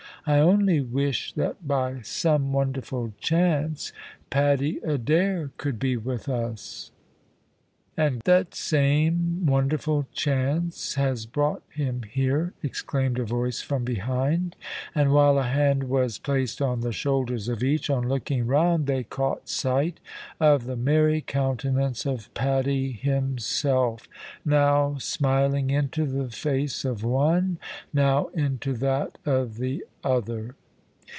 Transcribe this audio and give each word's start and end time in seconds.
I 0.23 0.37
only 0.37 0.81
wish 0.81 1.33
that 1.33 1.67
by 1.67 2.01
some 2.01 2.53
wonderful 2.53 3.11
chance 3.19 3.91
Paddy 4.29 4.77
Adair 4.85 5.49
could 5.57 5.79
be 5.79 5.97
with 5.97 6.29
us." 6.29 6.91
"And 7.97 8.21
that 8.21 8.55
same 8.55 9.45
wonderful 9.45 10.07
chance 10.13 10.95
has 10.95 11.25
brought 11.25 11.61
him 11.69 12.03
here," 12.03 12.53
exclaimed 12.63 13.19
a 13.19 13.25
voice 13.25 13.61
from 13.61 13.83
behind, 13.83 14.55
and 14.95 15.11
while 15.11 15.37
a 15.37 15.43
hand 15.43 15.83
was 15.83 16.17
placed 16.17 16.61
on 16.61 16.79
the 16.81 16.93
shoulders 16.93 17.49
of 17.49 17.61
each, 17.61 17.89
on 17.89 18.07
looking 18.07 18.47
round 18.47 18.87
they 18.87 19.03
caught 19.03 19.49
sight 19.49 19.99
of 20.39 20.65
the 20.65 20.77
merry 20.77 21.19
countenance 21.21 22.05
of 22.07 22.33
Paddy 22.33 22.93
himself, 22.93 24.07
now 24.45 24.95
smiling 24.97 25.69
into 25.69 26.05
the 26.07 26.29
face 26.29 26.85
of 26.85 27.03
one, 27.03 27.57
now 27.93 28.27
into 28.27 28.73
that 28.77 29.17
of 29.25 29.57
the 29.57 29.85
other. 30.03 30.55